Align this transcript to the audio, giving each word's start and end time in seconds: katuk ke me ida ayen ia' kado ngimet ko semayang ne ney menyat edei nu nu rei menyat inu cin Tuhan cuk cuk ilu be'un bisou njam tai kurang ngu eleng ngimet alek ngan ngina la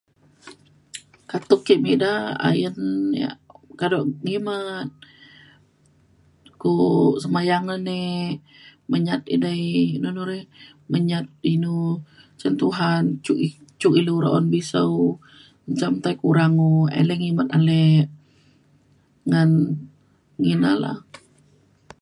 katuk 1.31 1.61
ke 1.65 1.73
me 1.83 1.89
ida 1.95 2.13
ayen 2.49 2.77
ia' 3.19 3.37
kado 3.79 3.99
ngimet 4.25 4.89
ko 6.61 6.71
semayang 7.23 7.65
ne 7.69 7.75
ney 7.87 8.05
menyat 8.91 9.21
edei 9.35 9.65
nu 10.01 10.09
nu 10.15 10.21
rei 10.31 10.43
menyat 10.93 11.25
inu 11.53 11.77
cin 12.39 12.53
Tuhan 12.61 13.03
cuk 13.25 13.39
cuk 13.81 13.93
ilu 14.01 14.13
be'un 14.23 14.45
bisou 14.53 14.93
njam 15.71 15.93
tai 16.03 16.15
kurang 16.21 16.51
ngu 16.57 16.69
eleng 16.99 17.21
ngimet 17.21 17.49
alek 17.57 18.03
ngan 19.29 19.49
ngina 20.43 20.69
la 20.83 20.93